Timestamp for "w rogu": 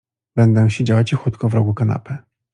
1.49-1.73